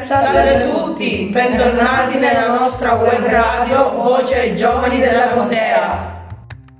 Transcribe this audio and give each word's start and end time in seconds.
Salve 0.00 0.64
a 0.64 0.68
tutti, 0.68 1.28
bentornati 1.30 2.18
nella 2.18 2.48
nostra 2.48 2.94
web 2.94 3.22
radio 3.26 3.90
Voce 4.02 4.38
ai 4.38 4.56
Giovani 4.56 4.98
della 4.98 5.26
Contea. 5.26 6.26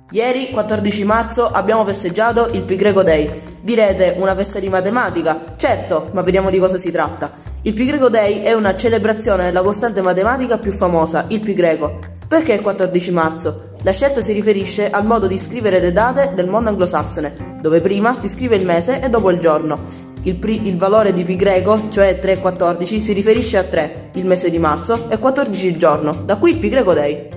Ieri, 0.09 0.49
14 0.49 1.03
marzo, 1.03 1.47
abbiamo 1.47 1.85
festeggiato 1.85 2.49
il 2.51 2.63
Pi 2.63 2.75
Greco 2.75 3.03
Day. 3.03 3.41
Direte 3.61 4.15
una 4.17 4.35
festa 4.35 4.59
di 4.59 4.69
matematica? 4.69 5.53
Certo, 5.55 6.09
ma 6.13 6.23
vediamo 6.23 6.49
di 6.49 6.57
cosa 6.57 6.77
si 6.77 6.91
tratta. 6.91 7.31
Il 7.61 7.73
Pi 7.73 7.85
Greco 7.85 8.09
Day 8.09 8.41
è 8.41 8.53
una 8.53 8.75
celebrazione 8.75 9.43
della 9.43 9.61
costante 9.61 10.01
matematica 10.01 10.57
più 10.57 10.71
famosa, 10.71 11.25
il 11.29 11.41
Pi 11.41 11.53
Greco. 11.53 11.99
Perché 12.27 12.53
il 12.53 12.61
14 12.61 13.11
marzo? 13.11 13.69
La 13.83 13.91
scelta 13.91 14.21
si 14.21 14.31
riferisce 14.31 14.89
al 14.89 15.05
modo 15.05 15.27
di 15.27 15.37
scrivere 15.37 15.79
le 15.79 15.91
date 15.91 16.31
del 16.33 16.47
mondo 16.47 16.69
anglosassone, 16.69 17.59
dove 17.61 17.81
prima 17.81 18.15
si 18.15 18.27
scrive 18.27 18.55
il 18.55 18.65
mese 18.65 18.99
e 18.99 19.09
dopo 19.09 19.29
il 19.29 19.37
giorno. 19.37 20.10
Il, 20.23 20.35
pri- 20.35 20.67
il, 20.67 20.77
valore 20.77 21.13
di 21.13 21.23
pi 21.23 21.35
greco, 21.35 21.89
cioè 21.89 22.19
3 22.19 22.33
e 22.33 22.37
14, 22.37 22.99
si 22.99 23.11
riferisce 23.13 23.57
a 23.57 23.63
3, 23.63 24.09
il 24.13 24.25
mese 24.25 24.51
di 24.51 24.59
marzo, 24.59 25.09
e 25.09 25.17
14 25.17 25.67
il 25.67 25.77
giorno, 25.77 26.21
da 26.23 26.37
qui 26.37 26.51
il 26.51 26.57
pi 26.59 26.69
greco 26.69 26.93
day. 26.93 27.29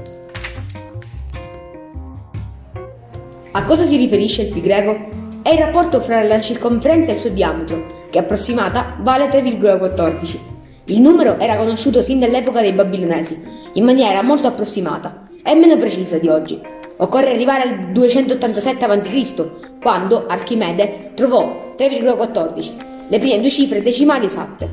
A 3.53 3.65
cosa 3.65 3.85
si 3.85 3.97
riferisce 3.97 4.43
il 4.43 4.53
pi 4.53 4.61
greco? 4.61 4.95
È 5.41 5.49
il 5.49 5.59
rapporto 5.59 6.01
fra 6.01 6.23
la 6.23 6.41
circonferenza 6.41 7.11
e 7.11 7.15
il 7.15 7.21
suo 7.21 7.31
diametro, 7.31 8.09
che 8.11 8.19
approssimata 8.19 8.97
vale 9.01 9.31
3,14. 9.31 10.39
Il 10.87 11.01
numero 11.01 11.39
era 11.39 11.57
conosciuto 11.57 12.03
sin 12.03 12.19
dall'epoca 12.19 12.61
dei 12.61 12.73
babilonesi, 12.73 13.43
in 13.75 13.85
maniera 13.85 14.23
molto 14.23 14.47
approssimata 14.47 15.29
e 15.43 15.55
meno 15.55 15.79
precisa 15.79 16.19
di 16.19 16.29
oggi. 16.29 16.61
Occorre 16.97 17.31
arrivare 17.31 17.63
al 17.63 17.93
287 17.93 18.85
a.C., 18.85 19.45
quando 19.85 20.25
Archimede 20.27 21.11
trovò 21.13 21.75
3,14, 21.77 22.71
le 23.07 23.19
prime 23.19 23.39
due 23.39 23.51
cifre 23.51 23.83
decimali 23.83 24.25
esatte. 24.25 24.67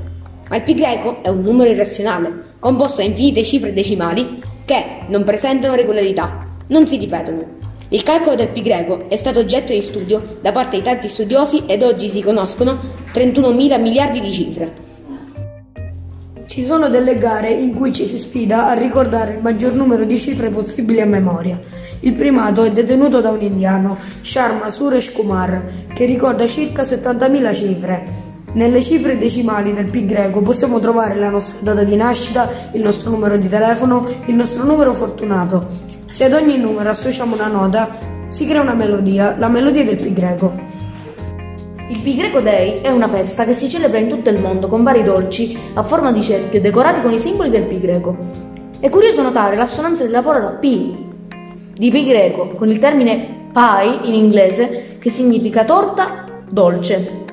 Ma 0.48 0.56
il 0.56 0.62
pi 0.62 0.74
greco 0.74 1.22
è 1.22 1.28
un 1.28 1.42
numero 1.42 1.70
irrazionale, 1.70 2.54
composto 2.60 3.02
da 3.02 3.08
infinite 3.08 3.44
cifre 3.44 3.74
decimali 3.74 4.42
che 4.64 4.86
non 5.08 5.26
presentano 5.26 5.76
regolarità, 5.76 6.48
non 6.68 6.88
si 6.88 6.96
ripetono. 6.96 7.44
Il 7.90 8.04
calcolo 8.04 8.38
del 8.38 8.48
pi 8.48 8.62
greco 8.62 9.10
è 9.10 9.18
stato 9.18 9.40
oggetto 9.40 9.74
di 9.74 9.82
studio 9.82 10.38
da 10.40 10.54
parte 10.54 10.78
di 10.78 10.84
tanti 10.84 11.10
studiosi 11.10 11.64
ed 11.66 11.84
oggi 11.84 12.08
si 12.08 12.22
conoscono 12.22 12.80
31.000 13.14 13.82
miliardi 13.82 14.22
di 14.22 14.32
cifre. 14.32 14.91
Ci 16.52 16.66
sono 16.66 16.90
delle 16.90 17.18
gare 17.18 17.50
in 17.50 17.74
cui 17.74 17.94
ci 17.94 18.06
si 18.06 18.18
sfida 18.18 18.68
a 18.68 18.74
ricordare 18.74 19.36
il 19.36 19.42
maggior 19.42 19.72
numero 19.72 20.04
di 20.04 20.20
cifre 20.20 20.50
possibili 20.50 21.00
a 21.00 21.06
memoria. 21.06 21.58
Il 22.02 22.14
primato 22.14 22.66
è 22.66 22.74
detenuto 22.74 23.22
da 23.22 23.30
un 23.30 23.42
indiano, 23.42 23.98
Sharma 24.20 24.70
Suresh 24.70 25.14
Kumar, 25.14 25.86
che 25.94 26.04
ricorda 26.04 26.46
circa 26.48 26.84
70.000 26.84 27.56
cifre. 27.56 28.04
Nelle 28.52 28.82
cifre 28.82 29.18
decimali 29.18 29.72
del 29.72 29.90
pi 29.90 30.06
greco 30.06 30.42
possiamo 30.42 30.80
trovare 30.82 31.16
la 31.16 31.30
nostra 31.30 31.60
data 31.62 31.86
di 31.86 31.96
nascita, 31.96 32.50
il 32.74 32.82
nostro 32.82 33.12
numero 33.12 33.38
di 33.38 33.48
telefono, 33.48 34.06
il 34.26 34.36
nostro 34.36 34.66
numero 34.66 34.94
fortunato. 34.94 35.66
Se 36.10 36.26
ad 36.26 36.34
ogni 36.34 36.58
numero 36.58 36.90
associamo 36.90 37.34
una 37.34 37.48
nota, 37.48 37.98
si 38.28 38.46
crea 38.46 38.60
una 38.60 38.74
melodia, 38.74 39.38
la 39.38 39.48
melodia 39.48 39.86
del 39.86 39.96
pi 39.96 40.12
greco. 40.12 40.81
Il 41.92 42.00
Pi 42.00 42.16
Greco 42.16 42.40
Day 42.40 42.80
è 42.80 42.88
una 42.88 43.10
festa 43.10 43.44
che 43.44 43.52
si 43.52 43.68
celebra 43.68 44.00
in 44.00 44.08
tutto 44.08 44.30
il 44.30 44.40
mondo 44.40 44.68
con 44.68 44.82
vari 44.82 45.04
dolci 45.04 45.58
a 45.74 45.84
forma 45.84 46.14
di 46.14 46.24
cerchio 46.24 46.62
decorati 46.62 47.02
con 47.02 47.12
i 47.12 47.20
simboli 47.20 47.50
del 47.50 47.66
Pi 47.66 47.82
Greco. 47.82 48.16
È 48.80 48.88
curioso 48.88 49.22
notare 49.22 49.58
l'assonanza 49.58 50.04
della 50.04 50.22
parola 50.22 50.52
Pi 50.52 51.10
di 51.74 51.92
Pi 51.92 52.06
Greco 52.06 52.52
con 52.52 52.70
il 52.70 52.80
termine 52.80 53.50
pie 53.52 54.08
in 54.08 54.14
inglese 54.14 54.96
che 55.00 55.10
significa 55.10 55.66
torta 55.66 56.28
dolce. 56.50 57.26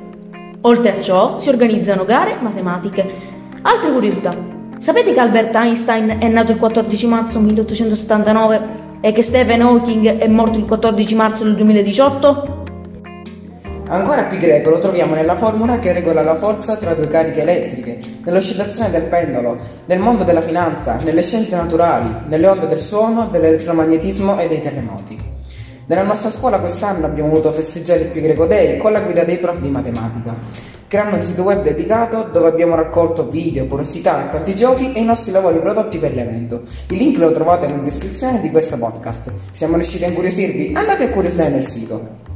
Oltre 0.62 0.98
a 0.98 1.00
ciò 1.00 1.38
si 1.38 1.50
organizzano 1.50 2.04
gare 2.04 2.34
matematiche. 2.40 3.08
Altre 3.62 3.92
curiosità. 3.92 4.34
Sapete 4.80 5.12
che 5.12 5.20
Albert 5.20 5.54
Einstein 5.54 6.16
è 6.18 6.26
nato 6.26 6.50
il 6.50 6.58
14 6.58 7.06
marzo 7.06 7.38
1879 7.38 8.86
e 9.02 9.12
che 9.12 9.22
Stephen 9.22 9.62
Hawking 9.62 10.18
è 10.18 10.26
morto 10.26 10.58
il 10.58 10.64
14 10.64 11.14
marzo 11.14 11.44
del 11.44 11.54
2018? 11.54 12.57
Ancora 13.90 14.24
greco 14.24 14.68
lo 14.68 14.78
troviamo 14.78 15.14
nella 15.14 15.34
formula 15.34 15.78
che 15.78 15.94
regola 15.94 16.20
la 16.22 16.34
forza 16.34 16.76
tra 16.76 16.92
due 16.92 17.08
cariche 17.08 17.40
elettriche, 17.40 17.98
nell'oscillazione 18.22 18.90
del 18.90 19.04
pendolo, 19.04 19.56
nel 19.86 19.98
mondo 19.98 20.24
della 20.24 20.42
finanza, 20.42 21.00
nelle 21.02 21.22
scienze 21.22 21.56
naturali, 21.56 22.14
nelle 22.26 22.46
onde 22.48 22.66
del 22.66 22.80
suono, 22.80 23.28
dell'elettromagnetismo 23.28 24.38
e 24.38 24.46
dei 24.46 24.60
terremoti. 24.60 25.18
Nella 25.86 26.02
nostra 26.02 26.28
scuola 26.28 26.60
quest'anno 26.60 27.06
abbiamo 27.06 27.30
voluto 27.30 27.50
festeggiare 27.50 28.00
il 28.00 28.08
Pi 28.08 28.20
Greco 28.20 28.44
Day 28.44 28.76
con 28.76 28.92
la 28.92 29.00
guida 29.00 29.24
dei 29.24 29.38
prof 29.38 29.58
di 29.58 29.70
matematica, 29.70 30.36
creando 30.86 31.16
un 31.16 31.24
sito 31.24 31.42
web 31.44 31.62
dedicato 31.62 32.28
dove 32.30 32.48
abbiamo 32.48 32.74
raccolto 32.74 33.26
video, 33.30 33.64
curiosità 33.64 34.28
tanti 34.30 34.54
giochi 34.54 34.92
e 34.92 35.00
i 35.00 35.04
nostri 35.04 35.32
lavori 35.32 35.60
prodotti 35.60 35.96
per 35.96 36.14
l'evento. 36.14 36.60
Il 36.90 36.98
link 36.98 37.16
lo 37.16 37.32
trovate 37.32 37.66
nella 37.66 37.80
descrizione 37.80 38.42
di 38.42 38.50
questo 38.50 38.76
podcast. 38.76 39.32
Siamo 39.50 39.76
riusciti 39.76 40.04
a 40.04 40.08
incuriosirvi? 40.08 40.72
Andate 40.74 41.04
a 41.04 41.08
curiosare 41.08 41.48
nel 41.48 41.64
sito. 41.64 42.27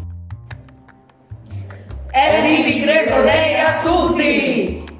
E 2.14 2.42
vivi 2.42 2.80
greco 2.80 3.22
dei 3.22 3.58
a 3.58 3.80
tutti! 3.82 4.91